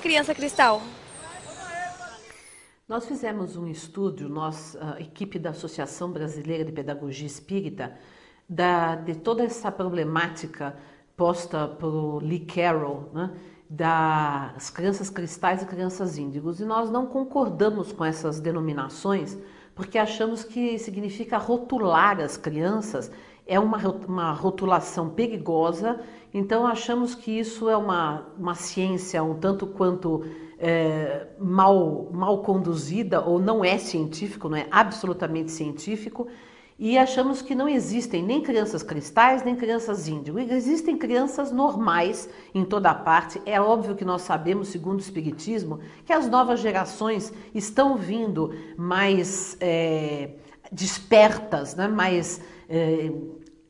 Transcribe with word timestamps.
criança 0.00 0.34
cristal? 0.34 0.82
Nós 2.88 3.06
fizemos 3.06 3.56
um 3.56 3.66
estudo, 3.66 4.28
nós, 4.28 4.76
a 4.80 5.00
equipe 5.00 5.38
da 5.38 5.50
Associação 5.50 6.10
Brasileira 6.10 6.64
de 6.64 6.72
Pedagogia 6.72 7.26
Espírita, 7.26 7.96
da, 8.48 8.94
de 8.96 9.14
toda 9.14 9.42
essa 9.44 9.72
problemática 9.72 10.76
posta 11.16 11.66
por 11.66 12.22
Lee 12.22 12.40
Carroll, 12.40 13.10
né, 13.14 13.30
das 13.70 14.68
crianças 14.68 15.08
cristais 15.08 15.62
e 15.62 15.66
crianças 15.66 16.18
índigos. 16.18 16.60
E 16.60 16.64
nós 16.64 16.90
não 16.90 17.06
concordamos 17.06 17.92
com 17.92 18.04
essas 18.04 18.40
denominações, 18.40 19.38
porque 19.82 19.98
achamos 19.98 20.44
que 20.44 20.78
significa 20.78 21.36
rotular 21.36 22.20
as 22.20 22.36
crianças, 22.36 23.10
é 23.44 23.58
uma, 23.58 23.78
uma 24.06 24.30
rotulação 24.30 25.10
perigosa, 25.10 25.98
então 26.32 26.64
achamos 26.64 27.16
que 27.16 27.36
isso 27.36 27.68
é 27.68 27.76
uma, 27.76 28.28
uma 28.38 28.54
ciência 28.54 29.20
um 29.24 29.34
tanto 29.34 29.66
quanto 29.66 30.24
é, 30.56 31.26
mal, 31.36 32.08
mal 32.12 32.42
conduzida 32.42 33.20
ou 33.20 33.40
não 33.40 33.64
é 33.64 33.76
científico, 33.76 34.48
não 34.48 34.56
é 34.56 34.68
absolutamente 34.70 35.50
científico, 35.50 36.28
e 36.78 36.98
achamos 36.98 37.42
que 37.42 37.54
não 37.54 37.68
existem 37.68 38.22
nem 38.22 38.40
crianças 38.40 38.82
cristais, 38.82 39.44
nem 39.44 39.54
crianças 39.54 40.08
índigo. 40.08 40.38
Existem 40.38 40.96
crianças 40.96 41.52
normais 41.52 42.28
em 42.54 42.64
toda 42.64 42.94
parte. 42.94 43.40
É 43.46 43.60
óbvio 43.60 43.94
que 43.94 44.04
nós 44.04 44.22
sabemos, 44.22 44.68
segundo 44.68 44.98
o 44.98 45.02
Espiritismo, 45.02 45.80
que 46.04 46.12
as 46.12 46.28
novas 46.28 46.60
gerações 46.60 47.32
estão 47.54 47.96
vindo 47.96 48.54
mais 48.76 49.56
é, 49.60 50.30
despertas, 50.72 51.76
né? 51.76 51.86
mais 51.86 52.40
é, 52.68 53.12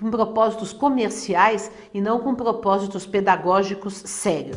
com 0.00 0.08
propósitos 0.08 0.72
comerciais 0.72 1.68
e 1.92 2.00
não 2.00 2.20
com 2.20 2.32
propósitos 2.32 3.06
pedagógicos 3.06 3.94
sérios. 3.94 4.56